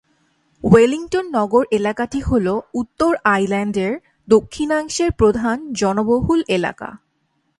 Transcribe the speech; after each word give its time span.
Wellington 0.63 1.25
নগর 1.33 1.63
এলাকাটি 1.71 2.19
হল 2.19 2.47
উত্তর 2.73 3.11
আইল্যান্ডের 3.25 3.93
দক্ষিণাংশের 4.27 5.11
প্রধান 5.11 5.57
জনবহুল 5.73 6.41
এলাকা। 6.47 6.89